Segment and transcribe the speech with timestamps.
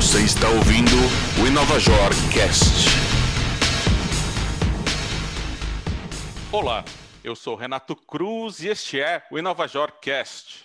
[0.00, 0.96] Você está ouvindo
[1.42, 2.88] o Inovajor Cast.
[6.50, 6.82] Olá,
[7.22, 10.64] eu sou Renato Cruz e este é o Inovajor Cast.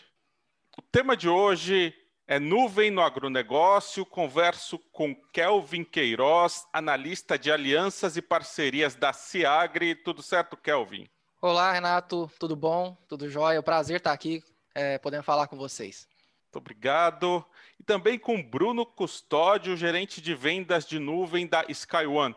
[0.77, 1.93] O tema de hoje
[2.25, 4.05] é nuvem no agronegócio.
[4.05, 9.95] Converso com Kelvin Queiroz, analista de alianças e parcerias da Ciagri.
[9.95, 11.09] Tudo certo, Kelvin?
[11.41, 12.31] Olá, Renato.
[12.39, 12.95] Tudo bom?
[13.05, 13.57] Tudo jóia?
[13.57, 14.41] É um prazer estar aqui
[14.73, 16.07] é, podendo falar com vocês.
[16.45, 17.45] Muito obrigado.
[17.85, 22.35] Também com Bruno Custódio, gerente de vendas de nuvem da SkyOne.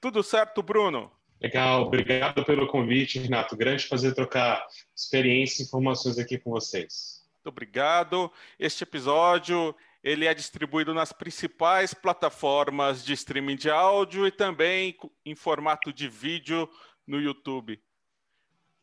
[0.00, 1.10] Tudo certo, Bruno?
[1.40, 3.56] Legal, obrigado pelo convite, Renato.
[3.56, 7.24] Grande prazer trocar experiência e informações aqui com vocês.
[7.34, 8.30] Muito obrigado.
[8.58, 15.34] Este episódio ele é distribuído nas principais plataformas de streaming de áudio e também em
[15.34, 16.68] formato de vídeo
[17.06, 17.82] no YouTube.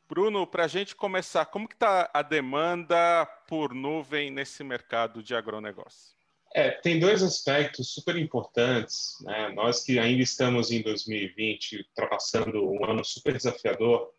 [0.09, 5.35] Bruno, para a gente começar, como que está a demanda por nuvem nesse mercado de
[5.35, 6.15] agronegócio?
[6.55, 9.17] É, tem dois aspectos super importantes.
[9.21, 9.49] Né?
[9.49, 14.09] Nós que ainda estamos em 2020, ultrapassando um ano super desafiador,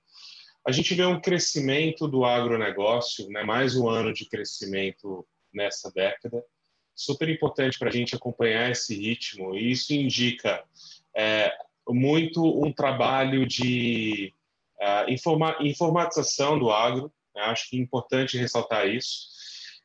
[0.66, 3.42] a gente vê um crescimento do agronegócio, né?
[3.42, 6.44] mais um ano de crescimento nessa década.
[6.94, 10.62] Super importante para a gente acompanhar esse ritmo, e isso indica
[11.16, 11.50] é,
[11.88, 14.34] muito um trabalho de
[15.08, 17.42] informa informatização do agro, né?
[17.42, 19.28] acho que é importante ressaltar isso.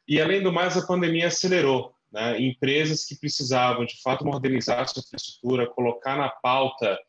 [0.07, 1.93] E, além do mais, a pandemia acelerou.
[2.11, 2.41] Né?
[2.41, 6.99] Empresas que precisavam, de fato, modernizar sua infraestrutura, colocar na pauta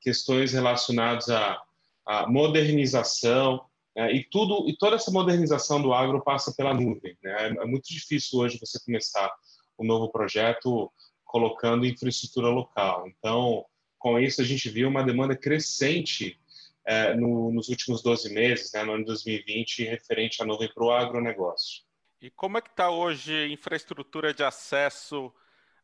[0.00, 1.60] questões relacionadas à,
[2.06, 3.64] à modernização,
[3.96, 4.12] né?
[4.12, 7.16] e tudo e toda essa modernização do agro passa pela nuvem.
[7.22, 7.56] Né?
[7.60, 9.30] É muito difícil hoje você começar
[9.78, 10.90] um novo projeto
[11.24, 13.08] colocando infraestrutura local.
[13.08, 13.64] Então,
[13.98, 16.38] com isso, a gente viu uma demanda crescente
[16.86, 20.84] é, no, nos últimos 12 meses, né, no ano de 2020, referente à nuvem para
[20.84, 21.82] o agronegócio.
[22.20, 25.32] E como é que está hoje infraestrutura de acesso,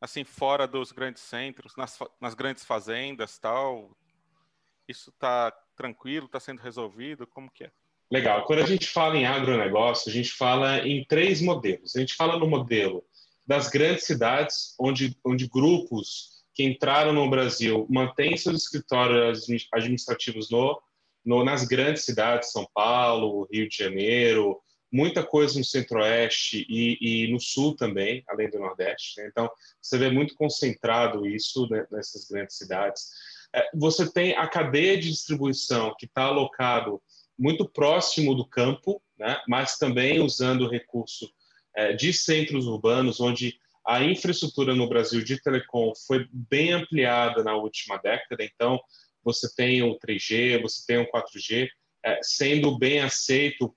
[0.01, 3.97] assim, fora dos grandes centros, nas, nas grandes fazendas tal?
[4.89, 7.27] Isso está tranquilo, está sendo resolvido?
[7.27, 7.71] Como que é?
[8.11, 8.45] Legal.
[8.45, 11.95] Quando a gente fala em agronegócio, a gente fala em três modelos.
[11.95, 13.05] A gente fala no modelo
[13.47, 20.81] das grandes cidades, onde, onde grupos que entraram no Brasil mantêm seus escritórios administrativos no
[21.25, 24.61] no, nas grandes cidades, São Paulo, Rio de Janeiro,
[24.93, 29.21] muita coisa no Centro-Oeste e, e, no Sul também, além do Nordeste.
[29.21, 29.29] Né?
[29.29, 29.49] Então,
[29.81, 33.09] você vê muito concentrado isso né, nessas grandes cidades.
[33.55, 37.01] É, você tem a cadeia de distribuição que está alocado
[37.39, 39.41] muito próximo do campo, né?
[39.49, 41.31] mas também usando o recurso
[41.75, 43.55] é, de centros urbanos, onde
[43.87, 48.45] a infraestrutura no Brasil de telecom foi bem ampliada na última década.
[48.45, 48.79] Então,
[49.23, 51.69] você tem o 3G, você tem o 4G,
[52.05, 53.75] é, sendo bem aceito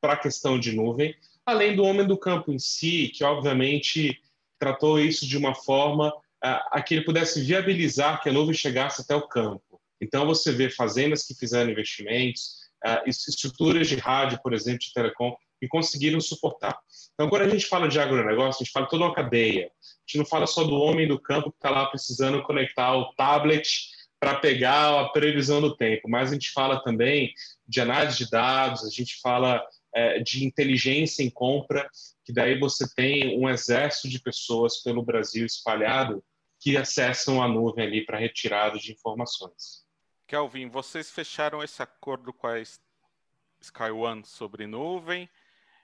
[0.00, 1.14] para a questão de nuvem,
[1.44, 4.20] além do homem do campo em si, que obviamente
[4.58, 6.12] tratou isso de uma forma
[6.44, 9.80] é, a que ele pudesse viabilizar que a nuvem chegasse até o campo.
[10.00, 15.34] Então você vê fazendas que fizeram investimentos, é, estruturas de rádio, por exemplo, de telecom,
[15.58, 16.78] que conseguiram suportar.
[17.14, 19.66] Então, quando a gente fala de agronegócio, a gente fala toda uma cadeia.
[19.66, 23.12] A gente não fala só do homem do campo que está lá precisando conectar o
[23.14, 27.32] tablet para pegar a previsão do tempo, mas a gente fala também
[27.66, 29.62] de análise de dados, a gente fala
[29.94, 31.88] é, de inteligência em compra,
[32.24, 36.24] que daí você tem um exército de pessoas pelo Brasil espalhado
[36.60, 39.84] que acessam a nuvem ali para retirada de informações.
[40.26, 42.60] Kelvin, vocês fecharam esse acordo com a
[43.60, 45.28] SkyOne sobre nuvem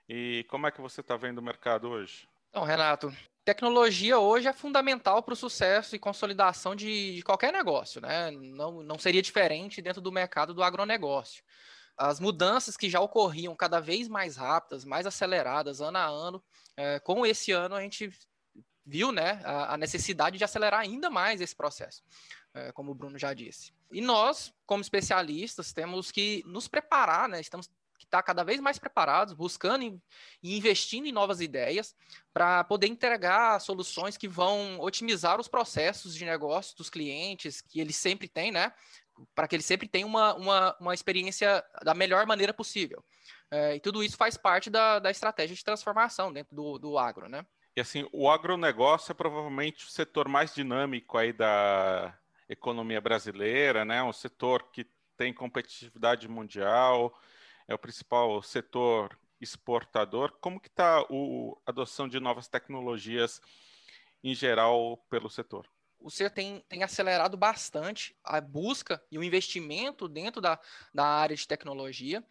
[0.09, 2.27] e como é que você está vendo o mercado hoje?
[2.49, 8.01] Então, Renato, tecnologia hoje é fundamental para o sucesso e consolidação de, de, qualquer negócio,
[8.01, 8.31] né?
[8.31, 11.43] Não, não seria diferente dentro do mercado do agronegócio.
[11.97, 16.43] As mudanças que já ocorriam cada vez mais rápidas, mais aceleradas, ano a ano,
[16.75, 18.11] é, com esse ano a gente
[18.85, 22.03] viu né, a, a, necessidade de acelerar ainda mais esse processo,
[22.53, 23.73] é, como o Bruno já disse.
[23.91, 27.39] E nós, como especialistas, temos que nos preparar, né?
[27.39, 27.69] Estamos
[28.13, 29.99] que está cada vez mais preparados, buscando
[30.43, 31.95] e investindo em novas ideias
[32.31, 37.95] para poder entregar soluções que vão otimizar os processos de negócio dos clientes que eles
[37.95, 38.71] sempre têm, né?
[39.33, 43.03] Para que eles sempre tenham uma, uma, uma experiência da melhor maneira possível.
[43.49, 47.27] É, e tudo isso faz parte da, da estratégia de transformação dentro do, do agro,
[47.27, 47.43] né?
[47.75, 52.15] E assim, o agronegócio é provavelmente o setor mais dinâmico aí da
[52.47, 54.03] economia brasileira, né?
[54.03, 54.85] Um setor que
[55.17, 57.15] tem competitividade mundial,
[57.67, 60.31] é o principal setor exportador.
[60.39, 61.05] Como que está a
[61.65, 63.41] adoção de novas tecnologias
[64.23, 65.69] em geral pelo setor?
[65.99, 70.59] O setor tem, tem acelerado bastante a busca e o investimento dentro da,
[70.93, 72.25] da área de tecnologia.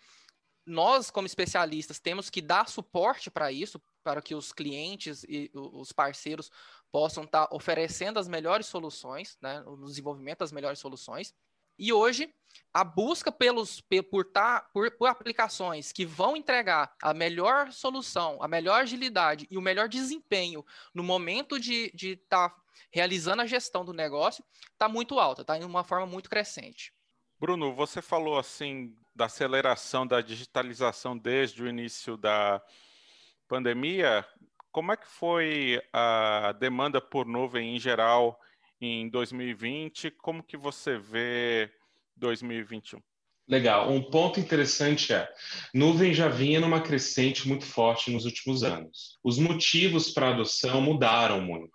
[0.65, 5.91] Nós, como especialistas, temos que dar suporte para isso, para que os clientes e os
[5.93, 6.51] parceiros
[6.91, 11.35] possam estar tá oferecendo as melhores soluções, né, no desenvolvimento das melhores soluções.
[11.79, 12.33] E hoje,
[12.73, 13.81] a busca pelos,
[14.11, 19.59] por, tá, por, por, aplicações que vão entregar a melhor solução, a melhor agilidade e
[19.59, 20.65] o melhor desempenho
[20.95, 25.65] no momento de estar tá realizando a gestão do negócio está muito alta, está em
[25.65, 26.93] uma forma muito crescente.
[27.39, 32.63] Bruno, você falou assim da aceleração da digitalização desde o início da
[33.49, 34.25] pandemia.
[34.71, 38.41] Como é que foi a demanda por nuvem em geral
[38.87, 40.11] em 2020.
[40.13, 41.71] Como que você vê
[42.17, 43.01] 2021?
[43.49, 43.91] Legal.
[43.91, 45.29] Um ponto interessante é,
[45.75, 49.19] nuvem já vinha numa crescente muito forte nos últimos anos.
[49.23, 51.73] Os motivos para adoção mudaram muito.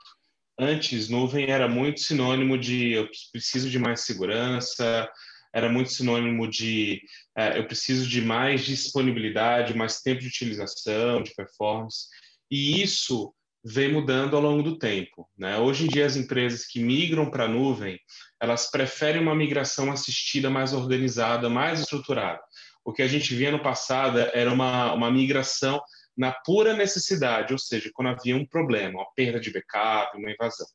[0.59, 5.07] Antes, nuvem era muito sinônimo de eu preciso de mais segurança,
[5.54, 7.01] era muito sinônimo de
[7.38, 12.07] é, eu preciso de mais disponibilidade, mais tempo de utilização, de performance.
[12.50, 13.33] E isso
[13.69, 15.28] vem mudando ao longo do tempo.
[15.38, 15.58] Né?
[15.58, 18.00] Hoje em dia, as empresas que migram para a nuvem,
[18.40, 22.40] elas preferem uma migração assistida mais organizada, mais estruturada.
[22.86, 25.81] O que a gente via no passado era uma, uma migração
[26.16, 30.68] na pura necessidade, ou seja, quando havia um problema, uma perda de backup, uma invasão.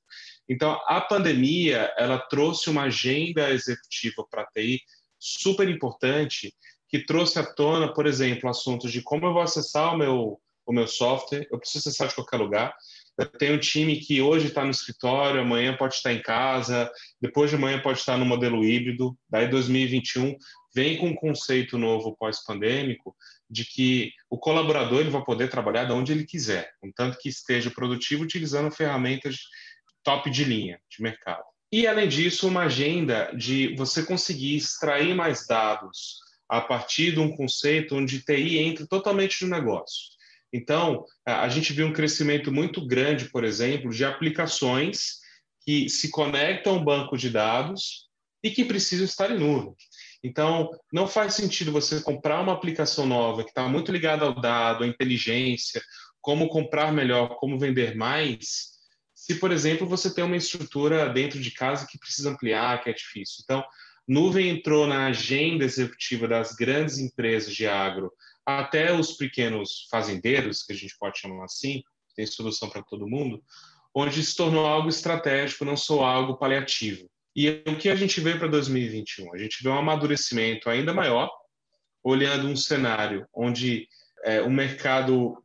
[0.46, 4.80] Então, a pandemia, ela trouxe uma agenda executiva para a TI
[5.18, 6.54] super importante,
[6.88, 10.72] que trouxe à tona, por exemplo, assuntos de como eu vou acessar o meu o
[10.72, 12.74] meu software, eu preciso acessar de qualquer lugar.
[13.18, 17.50] Eu tenho um time que hoje está no escritório, amanhã pode estar em casa, depois
[17.50, 19.16] de amanhã pode estar no modelo híbrido.
[19.28, 20.36] Daí 2021
[20.74, 23.14] vem com um conceito novo pós-pandêmico
[23.50, 27.70] de que o colaborador ele vai poder trabalhar de onde ele quiser, contanto que esteja
[27.70, 29.40] produtivo utilizando ferramentas
[30.02, 31.44] top de linha de mercado.
[31.70, 36.18] E além disso, uma agenda de você conseguir extrair mais dados
[36.48, 40.12] a partir de um conceito onde TI entra totalmente no negócio.
[40.52, 45.20] Então, a gente viu um crescimento muito grande, por exemplo, de aplicações
[45.64, 48.08] que se conectam ao banco de dados
[48.42, 49.74] e que precisam estar em nuvem.
[50.22, 54.84] Então, não faz sentido você comprar uma aplicação nova que está muito ligada ao dado,
[54.84, 55.82] à inteligência,
[56.20, 58.72] como comprar melhor, como vender mais,
[59.22, 62.92] se, por exemplo, você tem uma estrutura dentro de casa que precisa ampliar, que é
[62.92, 63.36] difícil.
[63.44, 63.64] Então,
[64.06, 68.12] nuvem entrou na agenda executiva das grandes empresas de agro
[68.46, 71.82] até os pequenos fazendeiros, que a gente pode chamar assim,
[72.16, 73.42] tem solução para todo mundo,
[73.94, 77.08] onde se tornou algo estratégico, não só algo paliativo.
[77.34, 79.34] E o que a gente vê para 2021?
[79.34, 81.30] A gente vê um amadurecimento ainda maior,
[82.02, 83.88] olhando um cenário onde
[84.24, 85.42] é, o mercado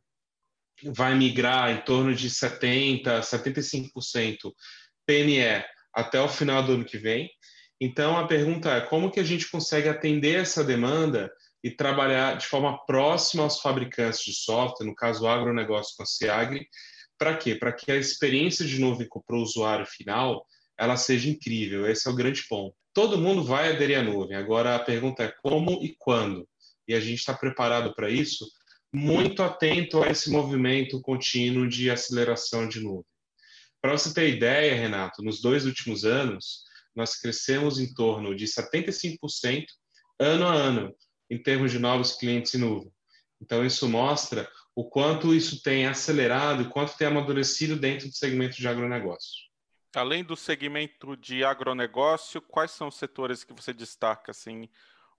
[0.82, 4.52] vai migrar em torno de 70%, 75%
[5.06, 7.30] PNE até o final do ano que vem.
[7.80, 11.32] Então, a pergunta é como que a gente consegue atender essa demanda
[11.62, 16.06] e trabalhar de forma próxima aos fabricantes de software, no caso o agronegócio com a
[16.06, 16.66] Ciagri,
[17.18, 17.54] para quê?
[17.54, 20.46] Para que a experiência de nuvem para o usuário final
[20.78, 21.90] ela seja incrível.
[21.90, 22.74] Esse é o grande ponto.
[22.94, 24.36] Todo mundo vai aderir à nuvem.
[24.36, 26.48] Agora a pergunta é como e quando.
[26.86, 28.46] E a gente está preparado para isso,
[28.92, 33.04] muito atento a esse movimento contínuo de aceleração de nuvem.
[33.82, 36.62] Para você ter ideia, Renato, nos dois últimos anos,
[36.94, 39.64] nós crescemos em torno de 75%
[40.20, 40.94] ano a ano
[41.30, 42.92] em termos de novos clientes em nuvem.
[43.40, 48.56] Então, isso mostra o quanto isso tem acelerado e quanto tem amadurecido dentro do segmento
[48.56, 49.48] de agronegócio.
[49.94, 54.68] Além do segmento de agronegócio, quais são os setores que você destaca, assim,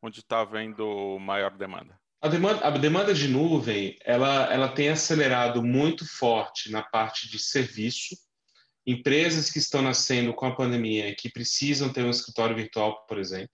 [0.02, 2.00] onde está havendo maior demanda?
[2.22, 7.40] A demanda, a demanda de nuvem, ela, ela tem acelerado muito forte na parte de
[7.40, 8.16] serviço.
[8.86, 13.52] Empresas que estão nascendo com a pandemia, que precisam ter um escritório virtual, por exemplo,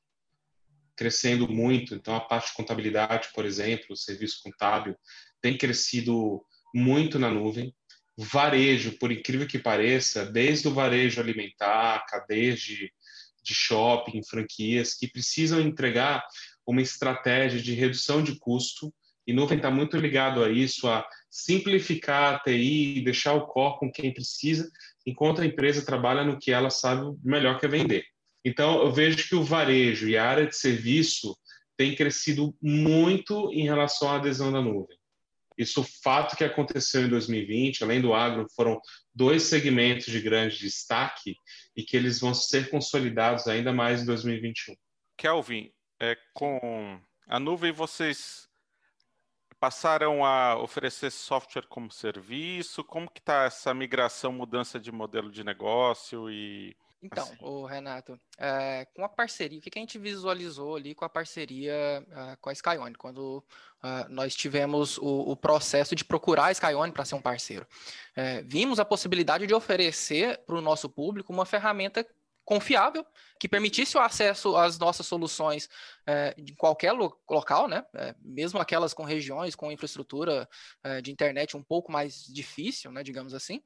[0.95, 1.95] crescendo muito.
[1.95, 4.95] Então, a parte de contabilidade, por exemplo, o serviço contábil,
[5.41, 7.73] tem crescido muito na nuvem.
[8.17, 12.91] Varejo, por incrível que pareça, desde o varejo alimentar, cadeias de,
[13.43, 16.25] de shopping, franquias, que precisam entregar
[16.65, 18.93] uma estratégia de redução de custo,
[19.27, 23.91] e nuvem está muito ligado a isso, a simplificar a TI, deixar o core com
[23.91, 24.71] quem precisa,
[25.05, 28.05] enquanto a empresa trabalha no que ela sabe melhor que é vender.
[28.45, 31.35] Então, eu vejo que o varejo e a área de serviço
[31.75, 34.95] tem crescido muito em relação à adesão da nuvem.
[35.57, 38.79] Isso, o fato que aconteceu em 2020, além do agro, foram
[39.13, 41.35] dois segmentos de grande destaque
[41.75, 44.75] e que eles vão ser consolidados ainda mais em 2021.
[45.17, 48.47] Kelvin, é, com a nuvem vocês
[49.59, 52.83] passaram a oferecer software como serviço?
[52.83, 57.37] Como que está essa migração, mudança de modelo de negócio e Então, assim.
[57.39, 61.09] o Renato, é, com a parceria, o que, que, a gente visualizou ali com a
[61.09, 63.43] parceria uh, com a Skyone, quando
[63.83, 67.67] uh, nós tivemos o, o, processo de procurar a Skyone para ser um parceiro?
[68.15, 72.05] É, vimos a possibilidade de oferecer para o nosso público uma ferramenta
[72.43, 73.05] confiável,
[73.39, 75.67] que permitisse o acesso às nossas soluções
[76.07, 77.83] é, em qualquer lo local, né?
[77.95, 80.47] É, mesmo aquelas com regiões com infraestrutura
[80.83, 83.61] é, de internet um pouco mais difícil, né, digamos assim,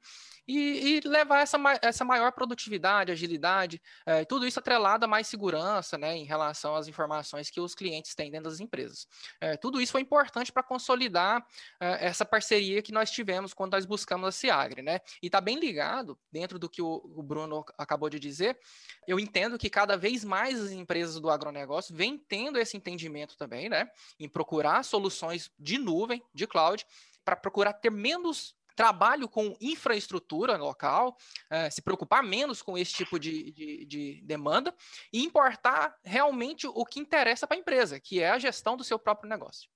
[0.50, 5.96] e, e levar essa, essa maior produtividade, agilidade, é, tudo isso atrelado a mais segurança
[5.96, 9.06] né, em relação às informações que os clientes têm dentro das empresas.
[9.40, 11.46] É, tudo isso foi importante para consolidar
[11.80, 14.82] é, essa parceria que nós tivemos quando nós buscamos a Ciagre.
[14.82, 15.00] Né?
[15.22, 18.58] E está bem ligado, dentro do que o, o Bruno acabou de dizer,
[19.06, 23.68] eu entendo que cada vez mais as empresas do agronegócio vêm tendo esse entendimento também,
[23.68, 26.86] né, em procurar soluções de nuvem, de cloud,
[27.24, 31.16] para procurar ter menos trabalho com infraestrutura local,
[31.50, 34.74] é, se preocupar menos com esse tipo de, de, de demanda
[35.12, 38.98] e importar realmente o que interessa para a empresa, que é a gestão do seu
[38.98, 39.68] próprio negócio.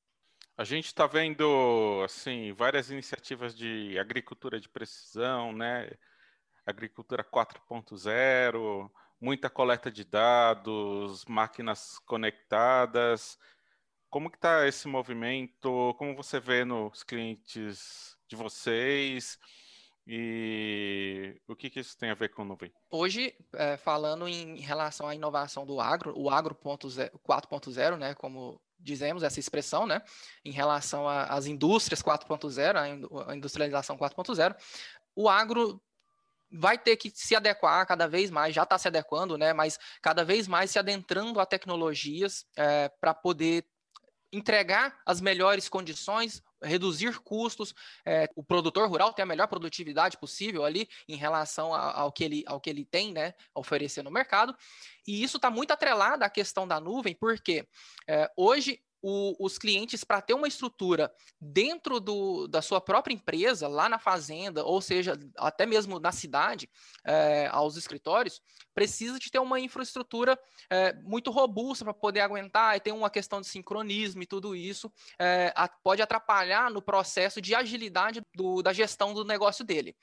[0.57, 5.91] A gente está vendo assim várias iniciativas de agricultura de precisão, né?
[6.65, 8.91] Agricultura 4.0,
[9.25, 13.39] muita coleta de dados, máquinas conectadas.
[14.11, 15.95] Como que está esse movimento?
[15.97, 19.39] Como você vê nos clientes de vocês
[20.07, 22.71] e o que, que isso tem a ver com nuvem?
[22.91, 29.23] Hoje, é, falando em relação à inovação do agro, o agro 4.0, né, como dizemos
[29.23, 30.03] essa expressão, né,
[30.45, 34.55] em relação às indústrias 4.0, a industrialização 4.0,
[35.17, 35.81] o agro
[36.57, 40.25] vai ter que se adequar cada vez mais, já está se adequando, né, mas cada
[40.25, 43.67] vez mais se adentrando a tecnologias é, para poder
[44.33, 50.65] entregar as melhores condições, reduzir custos, é, o produtor rural ter a melhor produtividade possível
[50.65, 54.57] ali em relação ao, que, ele, ao que ele tem né, a oferecer no mercado.
[55.07, 57.67] E isso está muito atrelado à questão da nuvem, porque
[58.09, 63.69] é, hoje o, os clientes, para ter uma estrutura dentro do, da sua própria empresa,
[63.69, 66.71] lá na fazenda, ou seja, até mesmo na cidade,
[67.05, 68.41] é, aos escritórios,
[68.75, 73.43] precisa de ter uma infraestrutura é, muito robusta para poder aguentar, e tem uma questão
[73.43, 78.73] de sincronismo e tudo isso é, a, pode atrapalhar no processo de agilidade do, da
[78.73, 79.95] gestão do negócio dele.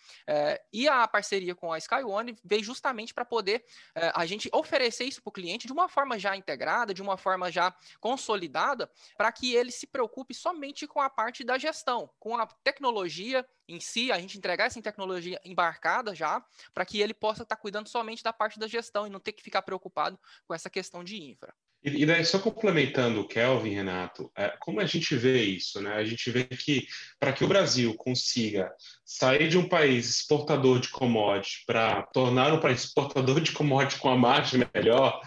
[0.72, 3.66] e a parceria com a Skyone veio justamente para poder
[4.14, 7.52] a gente oferecer isso para o cliente de uma forma já integrada, de uma forma
[7.52, 12.46] já consolidada, para que ele se preocupe somente com a parte da gestão, com a
[12.46, 16.44] tecnologia em si, a gente entregar essa tecnologia embarcada já,
[16.74, 19.32] para que ele possa estar tá cuidando somente da parte da gestão e não ter
[19.32, 21.54] que ficar preocupado com essa questão de infra.
[21.84, 25.82] E, daí, só complementando o Kelvin, Renato, é, como a gente vê isso?
[25.82, 25.92] Né?
[25.94, 26.88] A gente vê que
[27.20, 28.72] para que o Brasil consiga
[29.04, 34.10] sair de um país exportador de commodity para tornar um país exportador de commodity com
[34.10, 35.20] a margem melhor,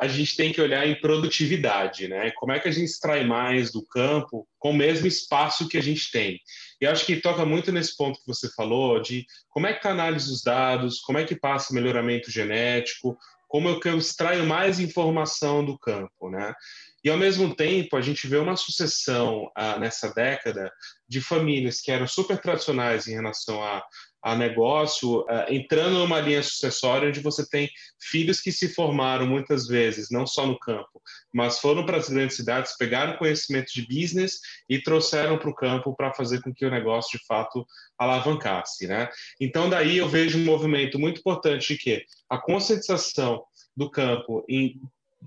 [0.00, 2.30] a gente tem que olhar em produtividade, né?
[2.36, 5.82] Como é que a gente extrai mais do campo com o mesmo espaço que a
[5.82, 6.40] gente tem?
[6.80, 9.90] E acho que toca muito nesse ponto que você falou de como é que está
[9.90, 14.46] a análise dos dados, como é que passa o melhoramento genético, como é eu extraio
[14.46, 16.54] mais informação do campo, né?
[17.02, 20.70] E ao mesmo tempo a gente vê uma sucessão ah, nessa década
[21.08, 23.82] de famílias que eram super tradicionais em relação a,
[24.22, 29.66] a negócio, ah, entrando numa linha sucessória onde você tem filhos que se formaram muitas
[29.66, 30.97] vezes, não só no campo,
[31.32, 35.94] mas foram para as grandes cidades, pegaram conhecimento de business e trouxeram para o campo
[35.94, 37.66] para fazer com que o negócio de fato
[37.98, 39.08] alavancasse, né?
[39.40, 43.42] Então daí eu vejo um movimento muito importante de que a conscientização
[43.76, 44.80] do campo em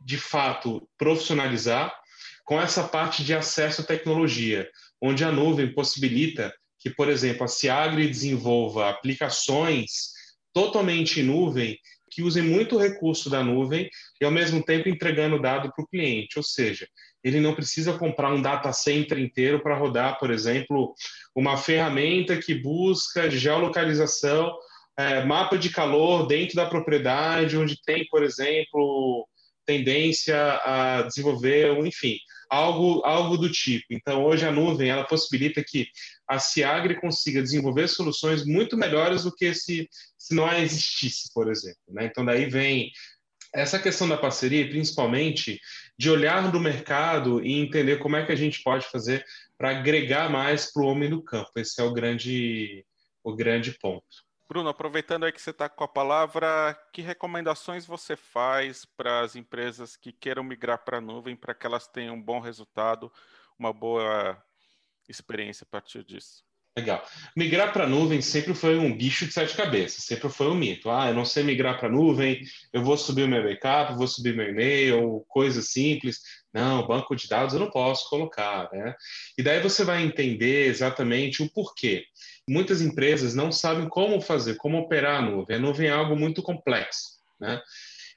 [0.05, 1.93] de fato profissionalizar
[2.45, 4.69] com essa parte de acesso à tecnologia,
[5.01, 10.11] onde a nuvem possibilita que, por exemplo, a Ciagre desenvolva aplicações
[10.53, 11.77] totalmente em nuvem
[12.11, 13.89] que usem muito recurso da nuvem
[14.19, 16.37] e, ao mesmo tempo, entregando dado para o cliente.
[16.37, 16.87] Ou seja,
[17.23, 20.93] ele não precisa comprar um data center inteiro para rodar, por exemplo,
[21.33, 24.53] uma ferramenta que busca geolocalização,
[24.97, 29.27] é, mapa de calor dentro da propriedade, onde tem, por exemplo,
[29.65, 32.17] tendência a desenvolver, enfim,
[32.51, 33.85] algo, algo do tipo.
[33.89, 35.87] Então, hoje a nuvem ela possibilita que
[36.27, 41.79] a Ciagre consiga desenvolver soluções muito melhores do que se, se não existisse, por exemplo.
[41.87, 42.05] Né?
[42.05, 42.91] Então, daí vem
[43.53, 45.59] essa questão da parceria, principalmente
[45.97, 49.25] de olhar do mercado e entender como é que a gente pode fazer
[49.57, 51.51] para agregar mais para o homem do campo.
[51.55, 52.85] Esse é o grande,
[53.23, 54.05] o grande ponto.
[54.51, 59.37] Bruno, aproveitando aí que você está com a palavra, que recomendações você faz para as
[59.37, 63.09] empresas que queiram migrar para a nuvem para que elas tenham um bom resultado,
[63.57, 64.37] uma boa
[65.07, 66.43] experiência a partir disso?
[66.77, 67.05] Legal.
[67.35, 70.89] Migrar para nuvem sempre foi um bicho de sete cabeças, sempre foi um mito.
[70.89, 74.47] Ah, eu não sei migrar para nuvem, eu vou subir meu backup, vou subir meu
[74.47, 76.21] e-mail, coisa simples.
[76.53, 78.95] Não, banco de dados eu não posso colocar, né?
[79.37, 82.05] E daí você vai entender exatamente o porquê.
[82.47, 85.57] Muitas empresas não sabem como fazer, como operar a nuvem.
[85.57, 87.61] A nuvem é algo muito complexo, né?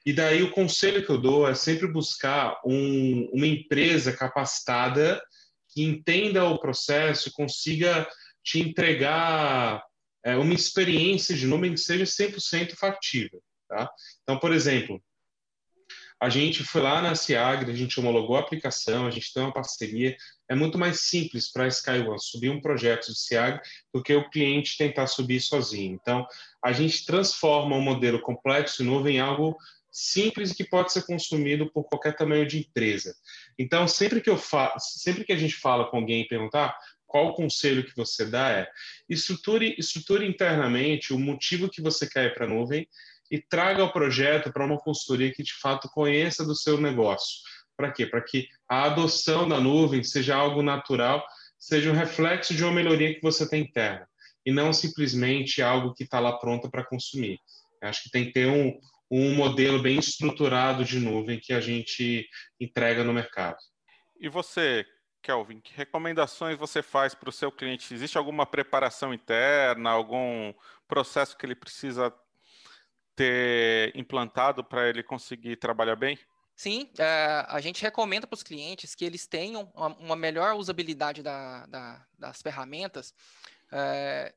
[0.05, 5.21] E daí o conselho que eu dou é sempre buscar um, uma empresa capacitada
[5.73, 8.07] que entenda o processo consiga
[8.45, 9.83] te entregar
[10.23, 13.41] é, uma experiência de nuvem que seja 100% factível.
[13.67, 13.89] Tá?
[14.23, 15.01] Então, por exemplo,
[16.21, 19.53] a gente foi lá na Ciagre, a gente homologou a aplicação, a gente tem uma
[19.53, 20.15] parceria.
[20.49, 23.59] É muito mais simples para a SkyOne subir um projeto de Ciagre
[23.93, 25.97] do que o cliente tentar subir sozinho.
[25.99, 26.25] Então,
[26.63, 29.57] a gente transforma um modelo complexo e nuvem em algo
[29.91, 33.15] simples que pode ser consumido por qualquer tamanho de empresa.
[33.57, 36.77] Então, sempre que eu fa sempre que a gente fala com alguém e perguntar
[37.15, 38.69] qual o conselho que você dá é
[39.07, 42.85] estruture, estruture internamente o motivo que você quer para a nuvem
[43.31, 47.39] e traga o projeto para uma consultoria que de fato conheça do seu negócio.
[47.77, 48.05] Para quê?
[48.05, 51.25] Para que a adoção da nuvem seja algo natural,
[51.57, 54.05] seja um reflexo de uma melhoria que você tem interna
[54.45, 57.39] e não simplesmente algo que está lá pronto para consumir.
[57.81, 58.77] Eu acho que tem que ter um,
[59.09, 62.27] um modelo bem estruturado de nuvem que a gente
[62.59, 63.59] entrega no mercado.
[64.19, 64.85] E você,
[65.25, 67.91] Kelvin, que recomendações você faz para o seu cliente?
[67.91, 70.53] Existe alguma preparação interna, algum
[70.87, 72.13] processo que ele precisa
[73.15, 76.19] ter implantado para ele conseguir trabalhar bem?
[76.55, 81.65] Sim, é, a gente recomenda para os clientes que eles tenham uma, melhor usabilidade da,
[81.65, 83.11] da, das ferramentas.
[83.71, 84.31] É,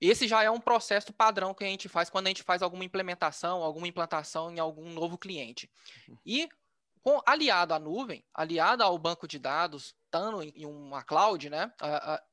[0.00, 2.84] esse já é um processo padrão que a gente faz quando a gente faz alguma
[2.84, 5.70] implementação, alguma implantação em algum novo cliente.
[6.08, 6.18] Uhum.
[6.26, 6.48] E
[7.02, 11.72] com, aliado à nuvem, aliado ao banco de dados, estando em uma cloud, né,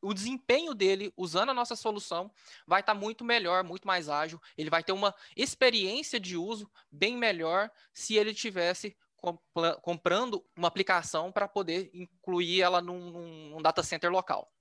[0.02, 2.32] o desempenho dele usando a nossa solução
[2.66, 4.42] vai estar tá muito melhor, muito mais ágil.
[4.58, 8.96] Ele vai ter uma experiência de uso bem melhor se ele tivesse
[9.82, 14.52] comprando uma aplicação para poder incluir ela num, num, data center local.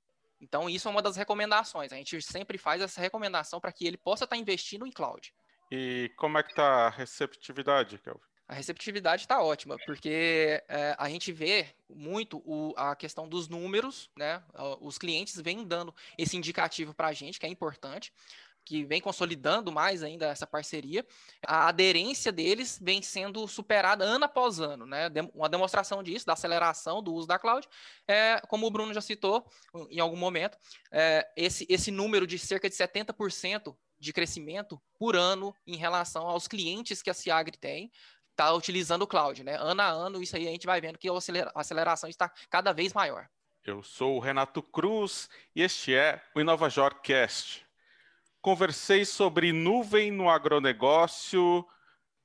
[0.41, 1.93] Então, isso é uma das recomendações.
[1.93, 5.33] A gente sempre faz essa recomendação para que ele possa estar tá investindo em cloud.
[5.71, 8.36] E como é que está a receptividade, Kelvin?
[8.49, 14.09] A receptividade está ótima, porque é, a gente vê muito o, a questão dos números,
[14.17, 14.43] né?
[14.81, 18.13] Os clientes vêm dando esse indicativo para a gente, que é importante,
[18.67, 21.07] que vem consolidando mais ainda essa parceria.
[21.47, 25.09] A aderência deles vem sendo superada ano após ano, né?
[25.33, 27.67] Uma demonstração disso, da aceleração do uso da cloud,
[28.07, 29.49] é, como o Bruno já citou
[29.91, 30.59] em algum momento,
[30.91, 36.47] é, esse, esse número de cerca de 70% de crescimento por ano em relação aos
[36.47, 37.91] clientes que a Ciagre tem,
[38.37, 39.57] está utilizando o cloud, né?
[39.59, 41.13] Ano a ano, isso aí a gente vai vendo que a
[41.55, 43.27] aceleração está cada vez maior.
[43.65, 47.67] Eu sou o Renato Cruz e este é o InovaJorcast.
[48.43, 51.67] Conversei sobre nuvem no agronegócio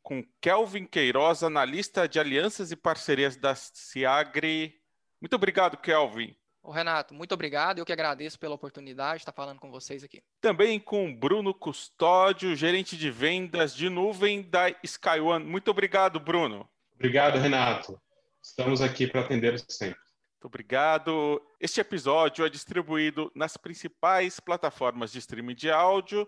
[0.03, 4.79] com Kelvin Queiroz, analista de alianças e parcerias da Ciagre.
[5.19, 6.35] Muito obrigado, Kelvin.
[6.63, 7.79] Ô Renato, muito obrigado.
[7.79, 10.21] Eu que agradeço pela oportunidade de estar falando com vocês aqui.
[10.39, 15.43] Também com Bruno Custódio, gerente de vendas de nuvem da SkyOne.
[15.43, 16.69] Muito obrigado, Bruno.
[16.93, 17.99] Obrigado, Renato.
[18.41, 19.99] Estamos aqui para atender sempre.
[20.33, 21.41] Muito obrigado.
[21.59, 26.27] Este episódio é distribuído nas principais plataformas de streaming de áudio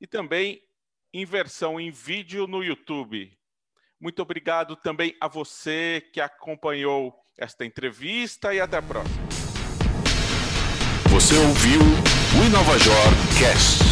[0.00, 0.62] e também
[1.12, 3.30] em versão em vídeo no YouTube.
[3.98, 9.25] Muito obrigado também a você que acompanhou esta entrevista e até a próxima.
[11.26, 12.94] Você ouviu o InovaJor
[13.36, 13.85] Cast.